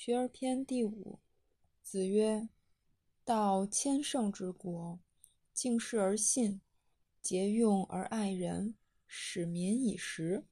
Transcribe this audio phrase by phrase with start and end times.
[0.00, 1.18] 学而篇第五。
[1.82, 2.48] 子曰
[3.26, 5.00] ：“道千乘之国，
[5.52, 6.60] 敬事而信，
[7.20, 8.76] 节用而爱人，
[9.08, 10.44] 使民以时。”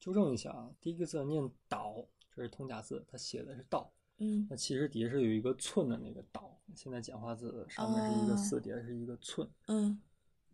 [0.00, 3.92] 纠正一下啊，第一个字念“岛”，这是通假字，它写的是“道”。
[4.16, 9.46] 嗯那其实底下是有一个寸的那个“岛”，现在简化字上面是一个哦四，底下是一个寸。
[9.66, 10.00] 嗯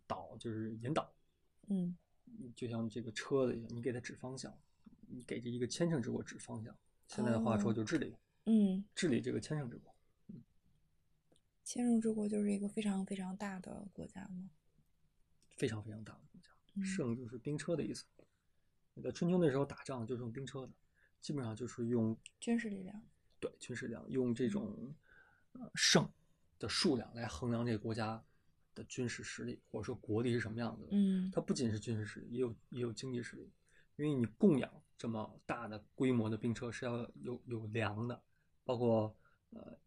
[0.05, 1.09] 导就是引导，
[1.67, 1.97] 嗯
[2.53, 4.53] 就像这个车子一样，你给它指方向，
[5.07, 6.77] 你给这一个千乘之国指方向。
[7.07, 9.93] 现在的话说哦就治理，嗯，治理这个千乘之国，
[11.63, 14.49] 千乘之国就是一个非常非常大的国家吗？
[15.55, 16.49] 非常非常大的国家。
[16.75, 18.03] 嗯乘就是兵车的意思。
[18.95, 20.73] 你在春秋那时候打仗就是用兵车的，
[21.21, 22.99] 基本上就是用军事力量。
[23.39, 24.95] 对军事力量，用这种
[25.51, 26.09] 呃胜
[26.57, 28.23] 的数量来衡量这个国家
[28.73, 30.89] 的军事实力，或者说国力是什么样子的。
[30.93, 33.51] 嗯它不仅是军事实力，也有也有经济实力，
[33.97, 38.23] 因为你供养这么大的规模的兵车是要有有粮的，
[38.63, 39.13] 包括
[39.49, 39.77] 呃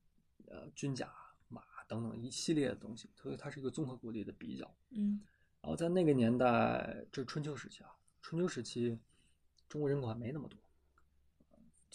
[0.45, 1.11] 呃军甲、
[1.49, 4.77] 马等等一系列的东西，所以它是一个综合国力的比较。
[4.91, 5.19] 嗯
[5.63, 8.99] 然后在那个年代，这是春秋时期啊，春秋时期
[9.71, 10.61] 中国人口还没那么多，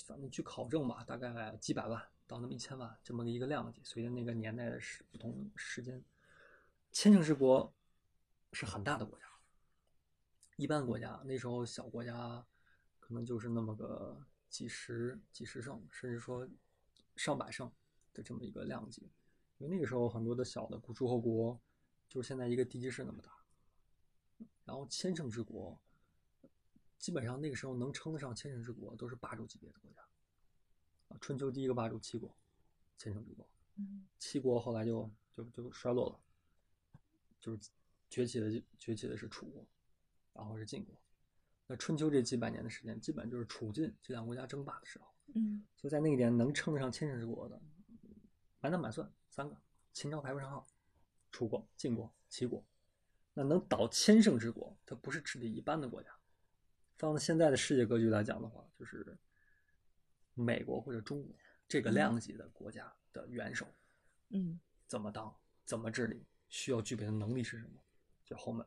[0.07, 3.81] 反正据考证吧，大概几百万到那么一千万这么一个量级。
[3.83, 6.03] 随着那个年代的时不同时间，
[6.91, 7.71] 千乘之国
[8.51, 9.25] 是很大的国家，
[10.55, 12.43] 一般国家那时候小国家
[13.11, 16.47] 可能就是那么个几十几十胜，甚至说
[17.17, 17.69] 上百胜
[18.13, 19.01] 的这么一个量级。
[19.57, 21.59] 因为那个时候很多的小的诸侯国，
[22.07, 23.29] 就是现在一个地级市那么大。
[24.63, 25.77] 然后千乘之国，
[26.99, 30.01] 基本上那个时候能称得上千乘之国，都是霸主级别的国家。
[31.09, 32.33] 啊，春秋第一个霸主齐国，
[32.97, 33.45] 千乘之国。
[33.75, 36.19] 嗯齐国后来就就就衰落了，
[37.41, 37.69] 就是
[38.09, 39.67] 崛起的崛起的是楚国，
[40.31, 40.95] 然后是晋国。
[41.71, 45.07] 那春秋这几百年的时间，基本就是楚晋这两个国家争霸的时候。
[45.33, 47.61] 嗯所以在那一年能称得上千乘之国的，
[48.59, 49.55] 满打满算三个，
[49.93, 50.67] 秦朝排不上号，
[51.31, 52.61] 楚国、晋国、齐国。
[53.33, 56.09] 那能倒千乘之国，它不是治理一般的国家。
[56.97, 59.17] 放到现在的世界格局来讲的话，就是
[60.33, 61.33] 美国或者中国
[61.69, 63.65] 这个量级的国家的元首
[64.27, 65.33] 嗯怎么当、
[65.63, 67.81] 怎么治理，需要具备的能力是什么？
[68.25, 68.65] 就后面，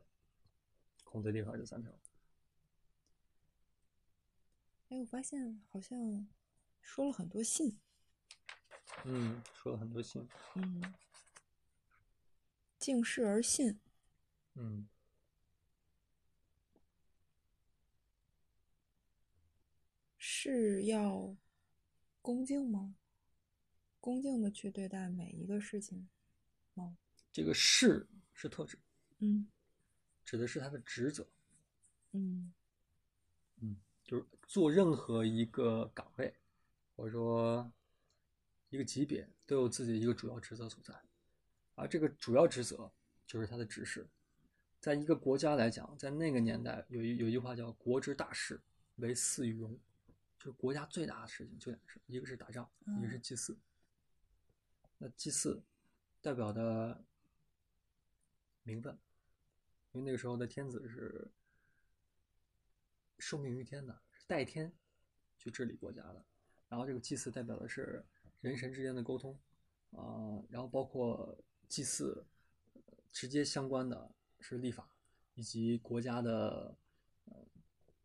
[1.03, 1.91] 孔子立刻就三条。
[4.89, 6.27] 哎，我发现好像
[6.81, 7.79] 说了很多信。
[9.03, 10.27] 嗯，说了很多信。
[10.55, 10.93] 嗯，
[12.77, 13.79] 敬事而信。
[14.53, 14.87] 嗯，
[20.17, 21.35] 是要
[22.21, 22.95] 恭敬吗？
[23.99, 26.07] 恭敬的去对待每一个事情
[26.75, 26.95] 吗？
[27.31, 28.77] 这个是是特指，
[29.17, 29.47] 嗯
[30.23, 31.27] 指的是他的职责。
[32.11, 32.53] 嗯
[34.05, 36.33] 就是做任何一个岗位，
[36.95, 37.71] 或者说
[38.69, 40.93] 一个级别，都有自己一个主要职责所在，
[41.73, 42.91] 而这个主要职责
[43.25, 44.07] 就是他的指示。
[44.79, 48.61] 在一个国家来讲，在那个年代有一有一句话叫“国之大事，
[48.97, 49.75] 为祀与戎”，
[50.37, 53.57] 就是国家最大的事情就两个事，一个是打仗，一个是祭祀。
[54.99, 55.59] 那祭祀
[56.21, 57.03] 代表的
[58.61, 58.95] 名分，
[59.93, 61.27] 因为那个时候的天子是
[63.25, 64.71] 受命于天的，是代天
[65.35, 66.23] 去治理国家的。
[66.69, 68.05] 然后这个祭祀代表的是
[68.39, 69.35] 人神之间的沟通，
[69.93, 71.35] 啊、然后包括
[71.67, 72.23] 祭祀
[73.11, 74.87] 直接相关的是立法，
[75.33, 76.77] 以及国家的
[77.25, 77.35] 呃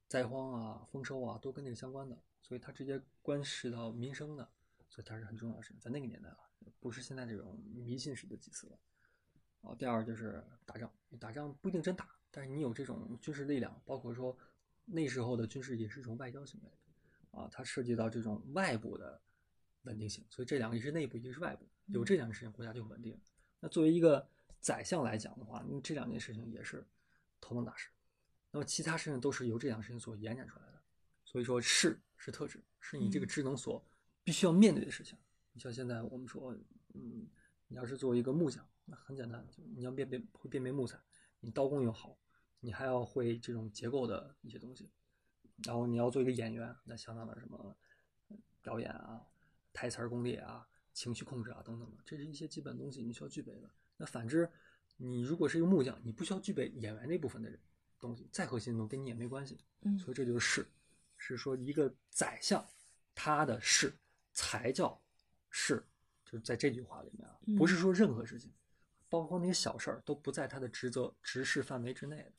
[0.08, 4.48] 灾荒啊、丰收啊都跟这个相关的，所以它直接关系到民生的，
[4.88, 5.78] 所以它是很重要的事情。
[5.80, 6.38] 在那个年代啊，
[6.80, 8.78] 不是现在这种迷信式的祭祀了。
[9.60, 14.34] 然后第二就是打仗，打仗不一定真打，但是你有这种军事力量，包括说
[14.84, 16.70] 那时候的军事也是一种外交行为，
[17.30, 19.20] 啊，它涉及到这种外部的
[19.82, 23.18] 稳定性，所以这两个一是内部，一个是外部，有这两件事情，国家就稳定。
[23.60, 24.28] 那作为一个
[24.60, 26.86] 宰相来讲的话，那这两件事情也是
[27.40, 27.88] 头等大事，
[28.50, 30.82] 那么其他事情都是由这两个事情所延展出来的。
[31.24, 33.84] 所以说是是特指，是你这个职能所
[34.24, 35.16] 必须要面对的事情。
[35.52, 36.52] 你像现在我们说，
[36.94, 37.28] 嗯，
[37.68, 40.98] 你要是作为一个木匠，那很简单，就你要辨别会辨别木材，
[41.38, 42.18] 你刀工又好，
[42.60, 44.90] 你还要会这种结构的一些东西，
[45.64, 47.76] 然后你要做一个演员，那相当的什么
[48.28, 49.26] 呃表演啊、
[49.72, 53.70] 台词儿功力啊、情绪控制啊等等的，这是一些基本东西你需要具备的。
[53.96, 54.50] 那反之，
[54.96, 57.58] 你如果是一个木匠，你不需要具备演员那部分的人
[57.98, 59.58] 东西，再核心的东西跟你也没关系。
[59.82, 60.66] 嗯所以这就是士，
[61.16, 62.66] 是说一个宰相
[63.14, 63.94] 他的士
[64.32, 65.00] 才叫
[65.48, 65.82] 士，
[66.24, 68.52] 就是在这句话里面啊，不是说任何事情，
[69.08, 72.32] 包括那些小事儿都不在他的职责职事范围之内的。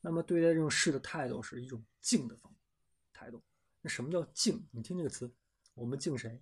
[0.00, 2.54] 那么对待这种事的态度是一种敬的方
[3.12, 3.42] 态度。
[3.80, 4.66] 那什么叫敬？
[4.70, 5.32] 你听这个词，
[5.74, 6.40] 我们敬谁？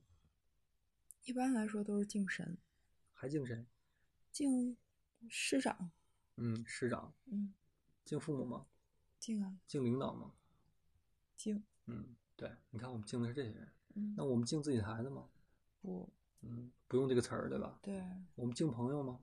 [1.24, 2.56] 一般来说都是敬神，
[3.12, 3.66] 还敬谁？
[4.30, 4.76] 敬
[5.28, 5.90] 师长，
[6.36, 7.14] 嗯，师长。
[7.26, 7.52] 嗯，
[8.04, 8.66] 敬父母吗？
[9.18, 10.32] 敬啊，敬领导吗？
[11.36, 13.68] 敬，嗯，对，你看我们敬的是这些人。
[13.94, 15.28] 嗯，那我们敬自己的孩子吗？
[15.80, 16.08] 不
[16.42, 17.78] 嗯，不用这个词儿，对吧？
[17.82, 18.04] 对，
[18.34, 19.18] 我们敬朋友吗？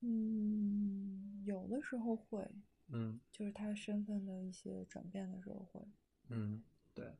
[0.00, 2.50] 嗯，有的时候会，
[2.88, 5.86] 嗯就是他身份的一些转变的时候会，
[6.28, 6.62] 嗯，
[6.94, 7.14] 对。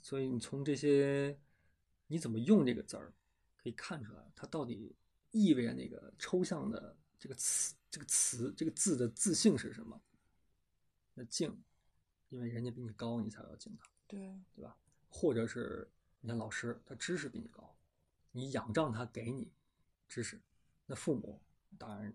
[0.00, 1.36] 所以你从这些
[2.06, 3.12] 你怎么用这个字儿，
[3.56, 4.94] 可以看出来它到底
[5.32, 10.00] 意味着那个抽象的这个词、这个词、这个字的字性是什么。
[11.14, 11.60] 那敬，
[12.28, 13.84] 因为人家比你高，你才要敬他。
[14.06, 14.78] 对，对吧？
[15.08, 17.76] 或者是你看老师，他知识比你高，
[18.30, 19.50] 你仰仗他给你
[20.06, 20.40] 知识。
[20.86, 21.40] 那父母
[21.76, 22.14] 当然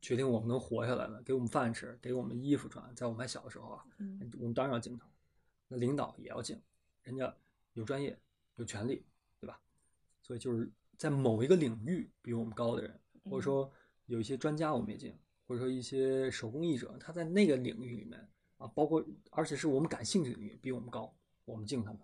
[0.00, 5.06] 决定我们能活下来的，给我们饭吃，给我们衣服穿，在我们还小的时候啊，嗯我们当然要敬他。
[5.68, 6.60] 那领导也要敬，
[7.02, 7.34] 人家
[7.74, 8.18] 有专业、
[8.56, 9.04] 有权利，
[9.38, 9.60] 对吧？
[10.22, 13.70] 所以就是在某一个领域比我们高的人，或者说
[14.06, 15.16] 有一些专家我们也敬，
[15.46, 21.14] 或者说一些手工艺者，他在那个领域里面啊，包括而且是我们感兴趣的领域比我们高，
[21.44, 22.00] 我们敬他们，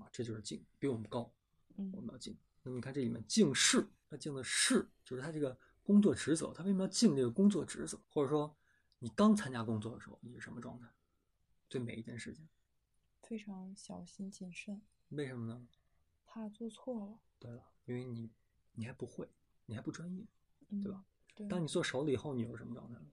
[0.00, 1.32] 啊，这就是敬，比我们高，我
[1.78, 2.36] 嗯们要敬。
[2.62, 8.00] 那么你看这里面敬事，他敬的事就是他这个工作职责，他为什么要尽这个工作职责？
[8.08, 8.56] 或者说
[8.98, 10.88] 你刚参加工作的时候，你是什么状态？
[11.68, 12.48] 对每一件事情，
[13.22, 15.68] 非常小心谨慎，为什么呢？
[16.24, 18.30] 怕做错了，对了，因为你
[18.72, 19.28] 你还不会，
[19.66, 20.26] 你还不专业。
[20.68, 21.04] 嗯，对吧？
[21.34, 23.10] 对，当你做熟了以后，你又是什么状态呢？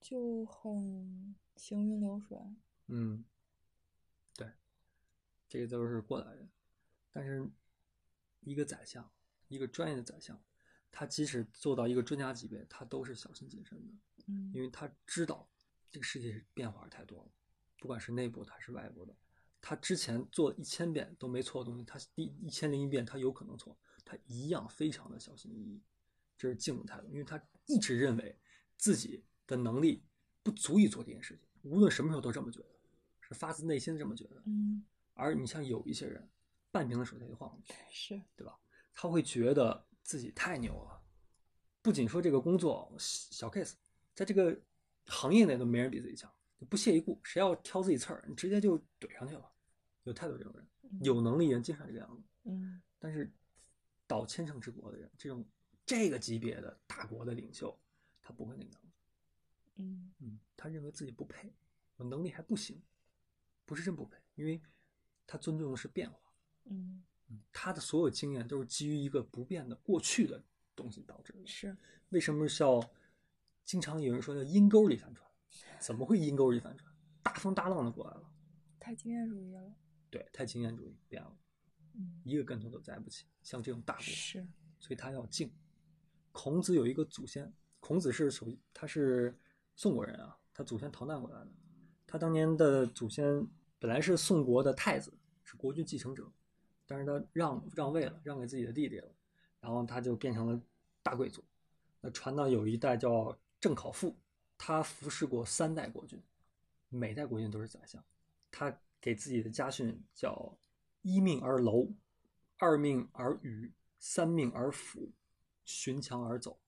[0.00, 2.38] 就很行云流水，
[2.88, 3.24] 嗯，
[4.34, 4.52] 对，
[5.48, 6.48] 这个都是过来人。
[7.10, 7.50] 但是，
[8.40, 9.10] 一个宰相，
[9.48, 10.38] 一个专业的宰相，
[10.96, 13.92] 他即使做到一个专家级别，他都是小心谨慎的，
[14.28, 15.50] 嗯，因为他知道
[15.90, 17.32] 这个世界变化太多了，
[17.80, 19.12] 不管是内部的还是外部的。
[19.60, 25.82] 他之前做一千遍都没错的东西，他第一千零一遍他有可能错，他一样非常的小心翼翼。
[26.38, 28.38] 这是敬的态度，因为他一直认为
[28.76, 30.04] 自己的能力
[30.44, 32.68] 不足以做这件事情，无论什么时候都这么觉得，
[33.20, 34.40] 是发自内心这么觉得。
[34.46, 36.28] 嗯，而你像有一些人，
[36.70, 38.56] 半瓶子水他就晃了，是，对吧？
[38.92, 41.02] 他会觉得自己太牛了，
[41.82, 43.72] 不仅说这个工作小 case，
[44.14, 44.56] 在这个
[45.06, 49.50] 行业内都没人比自己强，就不屑一顾，谁要挑自己刺儿，你直接就怼上去了。
[50.04, 52.22] 有太多这种人，嗯有能力人经常这个样子。
[52.44, 53.32] 嗯但是
[54.06, 55.44] 到千乘之国的人，这种
[55.86, 57.76] 这个级别的大国的领袖，
[58.20, 58.88] 他不会那个样子。
[59.76, 61.52] 嗯嗯，他认为自己不配，
[61.96, 62.80] 我能力还不行，
[63.64, 64.62] 不是真不配，因为
[65.26, 66.18] 他尊重的是变化。
[66.64, 67.04] 嗯，嗯，
[67.52, 70.42] 他的所有经验都是基于一个不变的过去的
[70.74, 71.46] 东西导致的。
[71.46, 71.76] 是，
[72.10, 72.80] 为什么叫
[73.64, 75.28] 经常有人说叫阴沟里翻船？
[75.80, 76.92] 怎么会阴沟里翻船？
[77.22, 78.30] 大风大浪的过来了，
[78.78, 79.74] 太经验主义了，
[80.10, 81.36] 对，太经验主义变了，
[81.94, 83.24] 嗯，一个跟头都栽不起。
[83.42, 84.46] 像这种大国，是，
[84.78, 85.50] 所以他要静。
[86.32, 89.38] 孔子有一个祖先，孔子是属于他是
[89.76, 91.50] 宋国人啊，他祖先逃难过来的。
[92.06, 93.46] 他当年的祖先
[93.78, 95.12] 本来是宋国的太子，
[95.44, 96.30] 是国君继承者，
[96.86, 99.08] 但是他让让位了，让给自己的弟弟了，
[99.60, 100.60] 然后他就变成了
[101.02, 101.42] 大贵族。
[102.00, 104.14] 那传到有一代叫郑考父，
[104.58, 106.22] 他服侍过三代国君，
[106.88, 108.04] 每代国君都是宰相。
[108.50, 110.56] 他给自己的家训叫
[111.02, 111.88] 一命而楼，
[112.58, 115.10] 二命而语，三命而辅，
[115.64, 116.58] 寻墙而走。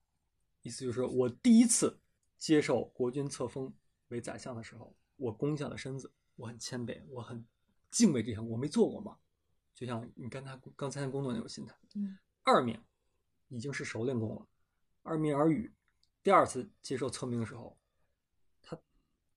[0.63, 2.01] 意思就是我第一次
[2.39, 3.73] 接受国君册封
[4.09, 7.47] 为宰相的时候，我弓下了身子，我很谦卑，我很
[7.91, 9.19] 敬畏这项，我没做过嘛。
[9.77, 11.77] 就像你刚才刚参加工作那种心态。
[11.95, 12.81] 嗯二面
[13.49, 14.47] 已经是熟练工了，
[15.03, 15.73] 二面而语。
[16.23, 17.77] 第二次接受测命的时候，
[18.63, 18.79] 他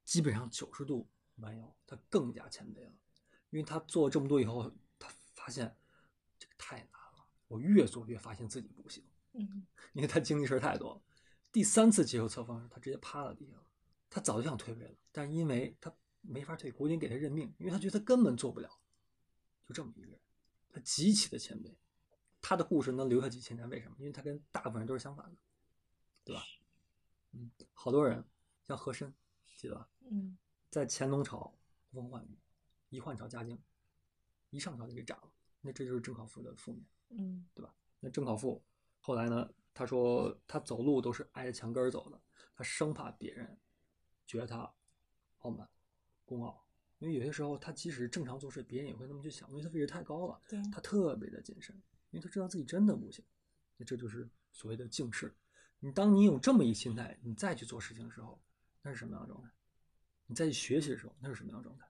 [0.03, 2.93] 基本上九十度弯腰，他更加谦卑了，
[3.50, 5.75] 因为他做了这么多以后，他发现
[6.38, 9.03] 这个太难了，我越做越发现自己不行，
[9.34, 11.01] 嗯 因为他经历事儿太多了。
[11.51, 13.65] 第三次接受测方时，他直接趴在地上了，
[14.08, 15.91] 他早就想退位了，但是因为他
[16.22, 18.69] 没法退，国军给他任命，因为他觉得他根本做不了，
[19.67, 20.19] 就这么一个人，
[20.69, 21.75] 他极其的谦卑。
[22.41, 23.95] 他的故事能留下几千年，为什么？
[23.99, 25.38] 因为他跟大部分人都是相反的，
[26.23, 26.43] 对吧？
[27.31, 28.23] 嗯，好多人
[28.65, 29.13] 像和珅，
[29.57, 29.89] 记得吧？
[30.09, 30.38] 嗯
[30.69, 31.53] 在乾隆朝
[31.91, 32.39] 呼风唤雨，
[32.89, 33.59] 一换朝嘉靖，
[34.51, 35.31] 一上朝就给斩了。
[35.61, 37.75] 那这就是郑考父的负面，嗯对吧？
[37.99, 38.63] 那郑考父
[38.99, 39.49] 后来呢？
[39.71, 42.21] 他说他走路都是挨着墙根走的，
[42.53, 43.57] 他生怕别人
[44.25, 44.69] 觉得他
[45.38, 45.69] 傲慢、
[46.25, 46.67] 孤傲，
[47.00, 50.39] 因为有些时候他即使正常做事，别人也会那么去想，因为他位置太高了。
[50.48, 51.75] 对，他特别的谨慎，
[52.12, 53.25] 因为他知道自己真的不行。
[53.77, 55.34] 那这就是所谓的敬事。
[55.79, 58.41] 你当你有这么一心态，你再去做事情的时候，
[58.82, 59.50] 那是什么样的状态？
[60.27, 61.86] 你再去学习的时候，那是什么样的状态？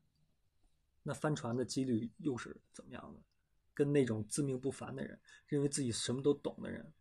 [1.03, 3.21] 那翻船的几率又是怎么样的？
[3.73, 6.93] 跟那种自命不凡的人，认为自己什么都懂的人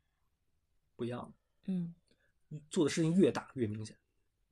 [0.96, 1.72] 不一样的。
[1.72, 1.94] 嗯
[2.70, 3.98] 做的事情越大越明显，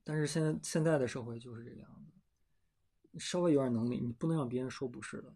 [0.03, 2.16] 但是现在现在的社会就是这个样子，你
[3.19, 5.35] 稍微有点能力，你不能让别人说不是的。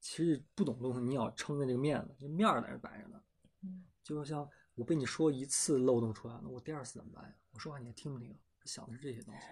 [0.00, 3.22] 其实不懂东西，你要撑着这个面子，这面儿在这摆着呢。
[3.62, 7.34] 嗯就像我被你说一次漏洞出来了，我第二次怎么办呀？
[7.52, 8.38] 我说话你还听不听？
[8.64, 9.46] 想的是这些东西，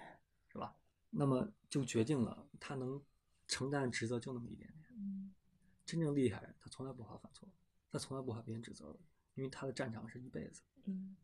[0.48, 0.76] 是吧？
[1.08, 3.02] 那么就决定了他能
[3.46, 4.86] 承担的职责就那么一点点。
[4.96, 5.34] 嗯
[5.86, 7.48] 真正厉害人，他从来不怕犯错，
[7.90, 8.98] 他从来不怕别人指责的，
[9.34, 10.62] 因为他的战场是一辈子。
[10.84, 11.16] 嗯，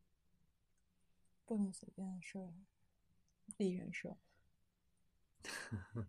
[1.44, 2.52] 不能随便设
[3.58, 4.16] 立人设。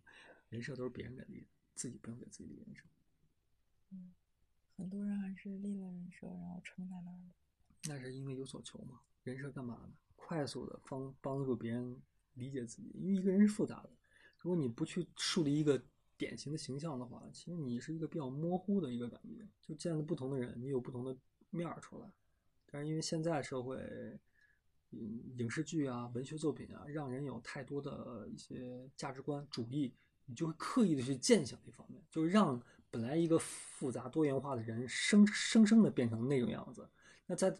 [0.50, 2.84] 人设都是别人给立的，自己不用给自己立人设。
[3.92, 4.14] 嗯，
[4.76, 7.34] 很多人还是立了人设，然后撑在那儿了。
[7.86, 9.00] 那是因为有所求嘛。
[9.24, 9.94] 人设干嘛呢？
[10.16, 12.02] 快速的帮帮助别人
[12.34, 13.90] 理解自己，因为一个人是复杂的。
[14.38, 15.82] 如果你不去树立一个
[16.18, 19.48] 典型的形象的话，其实你是一个比较模糊的一个感觉。
[19.62, 21.18] 就见了不同的人，你有不同的
[21.50, 22.12] 面儿出来。
[22.66, 23.78] 但是因为现在社会，
[24.92, 29.94] 嗯，影视剧啊、文学作品啊，让人有太多的一些价值观主义，
[30.30, 36.88] 你就会刻意的去践行一方面，就是让本来一个复杂多元化的人生生生的变成那种样子。
[37.26, 37.52] 那在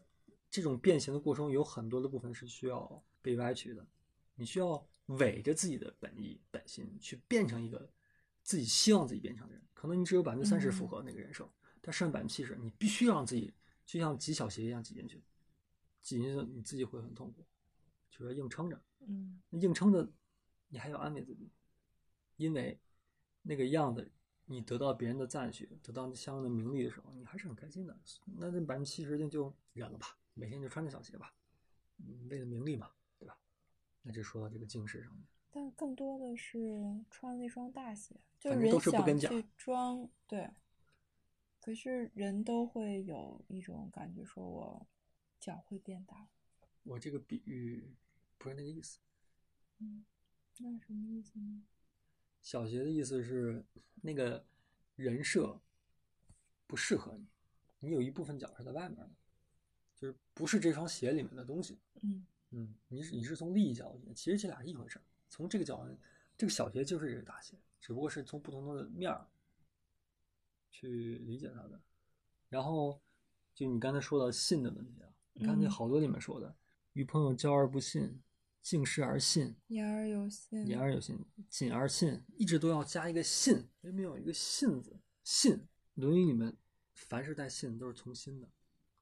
[0.52, 3.86] 这种变形的过程中，有很多的部分是需要被歪曲的。
[4.36, 7.90] 你需要伪着自己的本意本心，去变成一个
[8.44, 9.64] 自己希望自己变成的人。
[9.74, 11.50] 可能你只有百分之三十符合那个人设，
[11.82, 13.52] 但剩下百分之七十，你必须让自己
[13.86, 15.22] 就像挤小鞋一样挤进去，
[16.02, 17.46] 挤进去你自己会很痛苦，
[18.10, 18.82] 就是硬撑着。
[19.08, 20.10] 嗯那硬撑着，
[20.68, 21.50] 你还要安慰自己，
[22.40, 22.80] 因为
[23.42, 24.10] 那个样子，
[24.46, 28.00] 你得到别人的赞许，得到相应的名利的时候，你还是很开心的。
[28.38, 31.36] 那这百分之七十那就忍了吧，每天就穿着小鞋吧，
[31.98, 33.38] 嗯，为了名利嘛，对吧？
[34.04, 40.50] 那就说到这个近视上面，但更多的是穿那双大鞋，就反正都人是不跟脚想去装，对。
[41.60, 44.88] 可是人都会有一种感觉，说我
[45.42, 46.30] 脚会变大，
[46.84, 47.94] 我这个比喻
[48.38, 49.00] 不是那个意思。
[49.80, 50.06] 嗯，
[50.60, 51.62] 那什么意思呢？
[52.42, 53.64] 小鞋的意思是
[54.02, 54.46] 那个
[54.96, 55.60] 人设
[56.68, 57.28] 不适合你，
[57.80, 59.12] 你有一部分脚是在外面的，
[59.96, 61.78] 就是不是这双鞋里面的东西。
[62.02, 65.04] 嗯嗯，你是你是从利益角度，其实这俩是一回事儿。
[65.30, 65.96] 从这个角度，
[66.36, 69.28] 这个小鞋就是这个大鞋，只不过是从不同的面儿
[70.72, 71.80] 去理解它的。
[72.48, 73.00] 然后，
[73.54, 76.56] 就你刚才说到信的问题啊，你看那嗯好多里面说的，
[76.94, 78.20] 与朋友交而不信，
[78.70, 84.96] 敬事而信，言而有信，言而有信，谨而信，一直都要加一个信，为什么有一个信字？
[85.24, 85.54] 信，
[85.96, 86.56] 《论语》里面
[86.94, 88.48] 凡是带信都是从心的，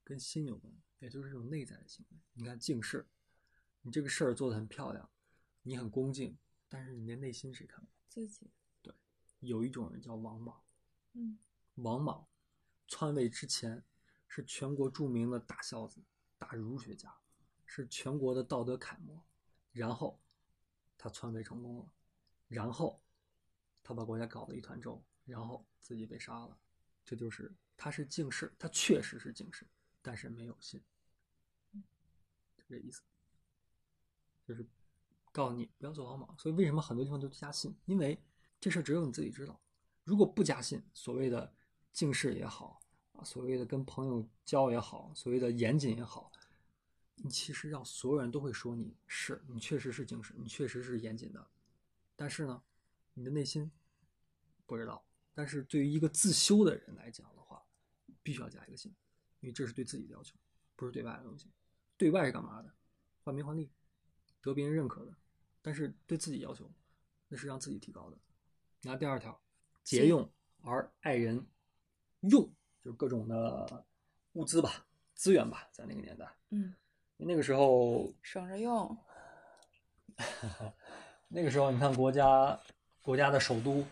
[0.06, 2.18] 跟心有关，也就是这种内在的行为。
[2.36, 3.06] 你看敬事，
[3.82, 5.10] 你这个事儿做得很漂亮，
[5.64, 6.38] 你很恭敬，
[6.70, 7.86] 但是你的内心谁看？
[8.08, 8.50] 自己，
[8.82, 8.96] 对
[9.42, 10.64] 有一种人叫王莽，
[11.12, 11.38] 嗯
[11.76, 12.26] 王莽
[12.88, 13.84] 篡位之前
[14.30, 16.02] 是全国著名的大孝子、
[16.38, 17.14] 大儒学家，
[17.66, 19.27] 是全国的道德楷模。
[19.78, 20.20] 然后
[20.98, 21.86] 他篡位成功了，
[22.48, 23.00] 然后
[23.84, 26.58] 他把国家搞得一团糟，然后自己被杀了。
[27.06, 29.68] 这就是他是敬事，他确实是敬事，
[30.02, 30.82] 但是没有信，
[31.72, 33.04] 就这意思。
[34.44, 34.66] 就是
[35.32, 36.36] 告诉你不要做王莽。
[36.40, 37.78] 所以为什么很多地方都加信？
[37.86, 38.20] 因为
[38.60, 39.62] 这事只有你自己知道。
[40.04, 41.54] 如果不加信，所谓的
[41.94, 42.82] 敬事也好
[43.14, 46.32] 啊，所谓的跟朋友交也好，所谓的严谨也好，
[47.18, 51.48] 你其实让所有人都会说你是你确实是精神，你确实是严谨的，
[52.16, 52.64] 但是呢，
[53.14, 53.72] 你的内心
[54.66, 55.04] 不知道。
[55.34, 57.64] 但是对于一个自修的人来讲的话，
[58.24, 58.92] 必须要加一个信，
[59.40, 60.36] 因为这是对自己的要求，
[60.76, 61.52] 不是对外的东西。
[61.98, 62.74] 对外是干嘛的？
[63.24, 63.72] 换名换利，
[64.42, 65.16] 得别人认可的。
[65.62, 66.72] 但是对自己要求，
[67.28, 68.18] 那是让自己提高的。
[68.84, 69.40] 拿第二条，
[69.84, 70.32] 节用
[70.62, 71.46] 而爱人
[72.22, 73.86] 用，就是各种的
[74.34, 76.74] 物资吧、资源吧，在那个年代，嗯，
[77.18, 78.96] 那个时候省着用，
[81.28, 82.58] 那个时候， 你看国家
[83.02, 83.84] 国家的首都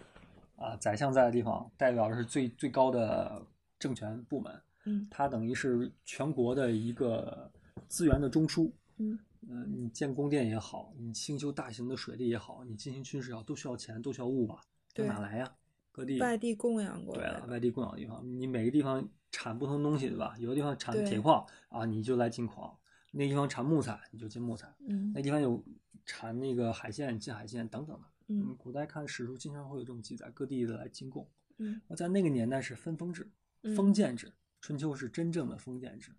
[0.56, 3.42] 啊，宰相在的地方，代表的是最最高的
[3.80, 7.52] 政权部门，嗯它等于是全国的一个
[7.88, 8.72] 资源的中枢。
[8.98, 9.18] 嗯
[9.48, 14.62] 嗯、你建宫殿也好，你兴修大型的水利也好，你进行军事也好，都需要钱，都需要物吧？
[14.94, 15.52] 对哪来呀？
[15.92, 20.36] 各地外地供养过对了，来的，外地供养的地方，你每个地方产不同东西，对吧？
[20.40, 22.76] 有的地方产铁矿啊，你就来进矿；
[23.18, 25.64] 那地方产木材，你就进木材；嗯那地方有
[26.06, 28.08] 产那个海鲜，进海鲜等等的。
[28.28, 31.28] 嗯古代看史书经常会有这种记载，各地的来进贡。
[31.58, 33.32] 嗯那在那个年代是分封制、
[33.64, 36.12] 嗯封建制，春秋是真正的封建制。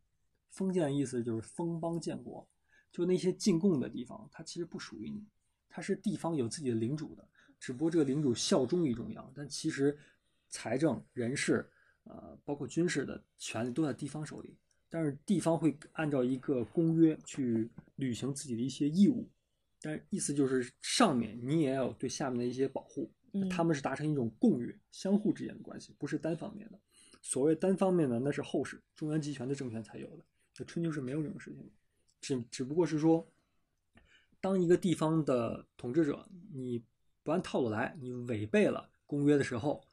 [0.51, 2.49] 封建的意思就是封邦建国，
[2.91, 5.27] 就那些进贡的地方，它其实不属于你，
[5.69, 7.29] 它是地方有自己的领主的，
[7.61, 9.99] 只不过这个领主效忠于中央，但其实
[10.49, 11.69] 财政、人事
[12.05, 14.57] 呃，包括军事的权利都在地方手里，
[14.97, 19.29] 但是地方会按照一个公约去履行自己的一些义务，
[19.83, 23.47] 但是意思就是上面你也要对下面的一些保护，嗯。
[23.51, 26.81] 他们是达成一种共约，相互之间的关系，不是单方面的。
[27.21, 30.25] 所谓单方面的，那是后世中央集权的政权才有的，
[30.59, 31.71] 那春秋是没有这种事情的，
[32.23, 33.31] 只只不过是说，
[34.41, 36.83] 当一个地方的统治者你
[37.23, 39.85] 不按套路来，你违背了公约的时候，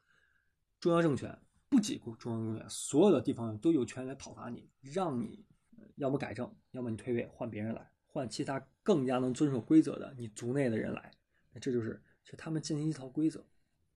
[0.80, 5.44] 中央政权不仅中央公园，所有的地方都有权来讨伐你，让你
[5.76, 11.10] 呃要么改正，要么你退位，换别人来，换其他更加能遵守规则的你族内的人来。
[11.52, 13.44] 那这就是是他们进行一套规则，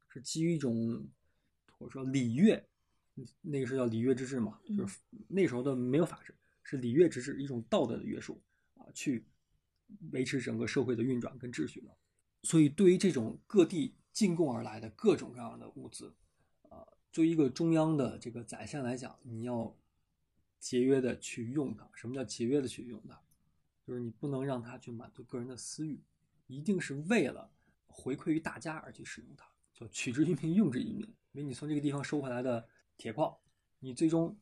[0.08, 1.08] 是基于一种
[1.78, 2.68] 或者说礼乐，
[3.42, 4.98] 那个是叫礼乐之治嘛，就是
[5.28, 8.40] 那时候的没有法治，是礼乐之治一种道德的约束
[8.74, 9.24] 啊，去
[10.12, 11.96] 维持整个社会的运转跟秩序的。
[12.42, 16.14] 所以，对于这种各地进贡而来的各种各样的物资，
[16.68, 16.86] 啊，
[17.18, 19.76] 作为一个中央的这个宰相来讲，你要
[20.60, 21.84] 节约的去用它。
[21.92, 23.20] 什么叫节约的去用它？
[23.84, 26.00] 就是你不能让它去满足个人的私欲，
[26.46, 27.50] 一定是为了
[27.88, 29.44] 回馈于大家而去使用它，
[29.74, 31.00] 就取之于民，用之于民。
[31.32, 32.64] 因为你从这个地方收回来的
[32.96, 33.36] 铁矿，
[33.80, 34.38] 你最终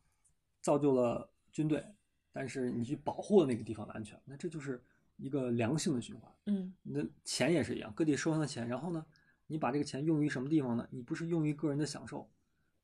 [0.61, 1.83] 造就了军队，
[2.30, 4.85] 但是你去保护了那个地方的安全，那这就是
[5.16, 6.30] 一个良性的循环。
[6.45, 9.06] 嗯你的钱也是一样，各地收上的钱，然后呢，
[9.47, 10.87] 你把这个钱用于什么地方呢？
[10.90, 12.28] 你不是用于个人的享受，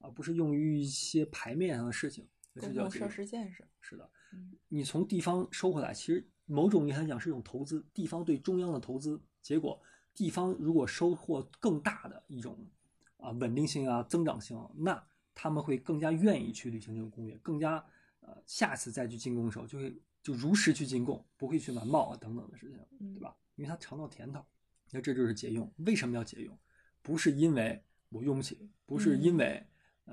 [0.03, 3.65] 而不是用于一些牌面上的事情，这公共设施建设。
[3.81, 9.21] 是的，嗯你从地方收回来，其实某种意义上讲是一种投资，地方对中央的投资。
[9.41, 9.81] 结果
[10.15, 12.59] 地方如果收获更大的一种
[13.17, 15.03] 啊稳定性啊增长性，那
[15.35, 17.85] 他们会更加愿意去履行这个公约，更加
[18.21, 23.35] 呃下次再去进贡的时候就会就如实去进贡，不会去瞒报啊等等的事情，嗯对吧？
[23.57, 24.45] 因为他尝到甜头。
[24.91, 25.73] 那这就是节用。
[25.79, 26.57] 为什么要节用？
[27.01, 29.67] 不是因为我用不起，不是因为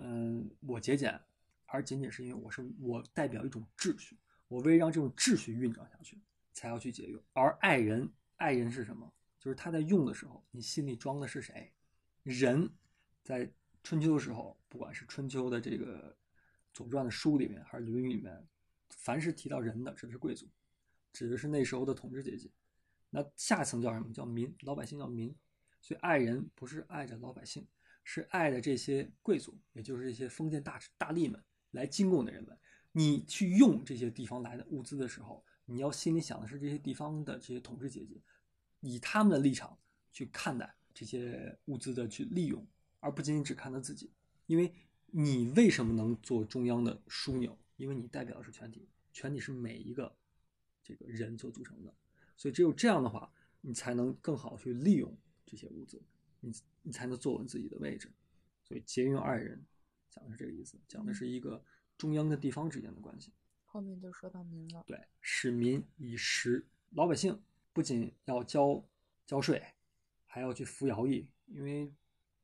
[0.04, 1.20] 嗯、我节俭，
[1.66, 6.20] 而仅仅是因为我是我代表一种秩序，我为让这种秩序运转下去，
[6.54, 7.22] 才要去节用。
[7.34, 9.12] 而爱人，爱人是什么？
[9.38, 11.72] 就是他在用的时候，你心里装的是谁？
[12.24, 12.70] 人，
[13.24, 13.52] 在
[13.84, 16.12] 春秋的时候，不管是春秋的这个
[16.74, 18.48] 《左传》的书里面，还是《论语》里面，
[18.90, 20.48] 凡是提到人的，指的是贵族，
[21.14, 22.52] 指的是那时候的统治阶级。
[23.10, 24.12] 那下层叫什么？
[24.12, 25.34] 叫民，老百姓叫民。
[25.82, 27.66] 所以爱人不是爱着老百姓，
[28.04, 32.58] 是爱的这些贵族，也就是这些封建大大吏们来进贡的人们。
[32.92, 38.22] 你去用这些地方来的物资的时候，你要心里想的是这些地方的这些统治阶级，
[38.80, 39.78] 以他们的立场
[40.12, 42.66] 去看待这些物资的去利用，
[43.00, 44.12] 而不仅仅只看到自己。
[44.48, 44.74] 因为
[45.06, 47.58] 你为什么能做中央的枢纽？
[47.78, 50.18] 因为你代表的是全体，全体是每一个
[50.84, 51.96] 这个人所组成的，
[52.36, 53.32] 所以只有这样的话，
[53.62, 56.04] 你才能更好去利用这些物资，
[56.42, 56.52] 你
[56.84, 58.12] 你才能坐稳自己的位置。
[58.64, 59.66] 所以节用二人
[60.10, 61.64] 讲的是这个意思，讲的是一个
[61.98, 63.34] 中央跟地方之间的关系。
[63.66, 64.84] 后面就说到民了。
[64.88, 67.42] 对，使民以食，老百姓
[67.74, 68.84] 不仅要交
[69.26, 69.64] 交税，
[70.26, 71.94] 还要去服徭役，因为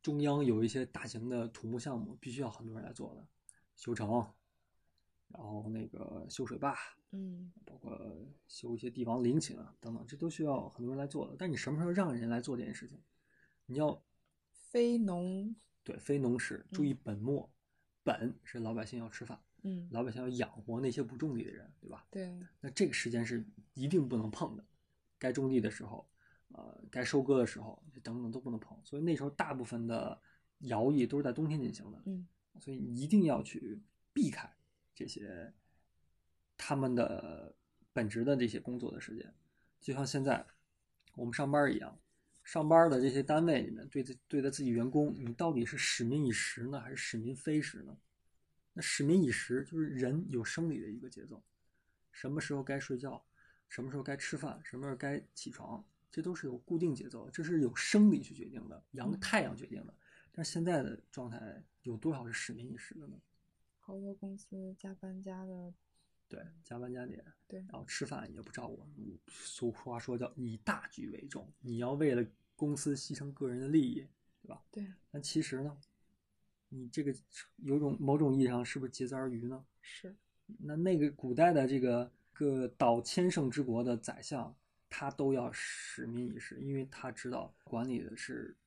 [0.02, 3.28] 中央有一些大型的土木项目，必须要很多人来做的，
[3.76, 4.08] 修城，
[5.30, 6.76] 然后那个修水坝，
[7.12, 8.00] 嗯包括
[8.48, 11.36] 修一些地方陵寝啊等等，这都需要很多人来做的。
[11.38, 13.02] 但你什么时候让人来做这件事情？
[13.65, 14.05] 你要
[14.75, 15.55] 非农。
[15.85, 17.49] 对非农时注意本末，
[18.03, 22.05] 本是老百姓要吃饭，嗯，老百姓要养活那些不种地的人，对吧？
[22.11, 24.65] 对，那这个时间是一定不能碰的，
[25.17, 26.05] 该种地的时候，
[26.49, 28.77] 呃，该收割的时候，等等都不能碰。
[28.83, 30.19] 所以那时候大部分的
[30.63, 32.27] 徭役都是在冬天进行的，嗯
[32.59, 34.53] 所以你一定要去避开
[34.93, 35.53] 这些
[36.57, 37.55] 他们的
[37.93, 39.33] 本职的这些工作的时间，
[39.79, 40.45] 就像现在
[41.15, 41.97] 我们上班一样，
[42.45, 47.97] 上班的这些单位里面对自对待自己员工，你到底是使民以时呢，还是使民非时呢？
[48.71, 51.43] 那使民以时就是人有生理的一个节奏，
[52.12, 53.25] 什么时候该睡觉，
[53.67, 59.93] 什么时候该吃饭，什么时候该起床，这都是有固定节奏，这是有生理去决定的，阳嗯太阳决定的。
[60.31, 63.19] 但现在的状态有多少是使民以时的呢？
[63.79, 65.73] 好多公司加班加的，
[66.27, 68.85] 对，加班加点，对然后吃饭也不照顾。
[68.95, 74.07] 你俗话说叫以大局为重，你要为了公司牺牲个人的利益，
[74.41, 74.63] 对吧？
[74.71, 75.77] 对，但其实呢，
[76.69, 77.13] 你这个
[77.57, 79.63] 有种某种意义上是不是竭泽而渔呢？
[79.81, 80.15] 是，
[80.59, 84.53] 那那个古代的这个个导千乘之国的宰相，
[84.89, 88.57] 他都要使民以时，因为他知道管理的是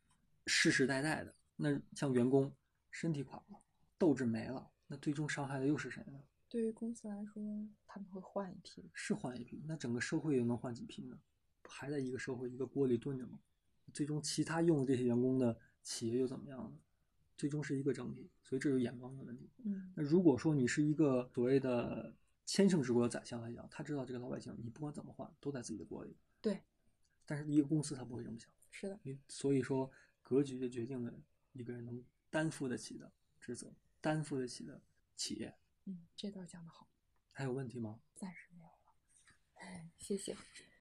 [0.47, 1.35] 世世代代的。
[1.57, 2.55] 那像员工
[2.91, 3.61] 身体垮了，
[3.99, 6.21] 斗志没了，那最终伤害的又是谁呢？
[6.49, 8.89] 对于公司来说，他们会换一批。
[8.95, 11.19] 是换一批，那整个社会又能换几批呢？
[11.63, 13.41] 不还在一个社会一个锅里炖着吗？
[13.93, 16.79] 最终其他用这些员工的企业又怎么样呢？
[17.37, 19.49] 最终是一个整体，所以这就是眼光的问题。
[19.65, 22.13] 嗯那如果说你是一个所谓的
[22.45, 26.61] 千乘之国的宰相来讲，他知道这个老百姓你不管怎么换都在自己的锅里，对，
[27.25, 29.91] 但是一个公司他不会这么想，是的，因所以说
[30.23, 31.15] 格局就决定了
[31.53, 34.83] 一个人能担负得起的职责，担负得起的
[35.15, 35.55] 企业。
[35.89, 36.87] 嗯，这段讲的好，
[37.33, 38.03] 还有问题吗？
[38.15, 38.95] 暂时没有了，
[39.55, 40.37] 哎，谢谢。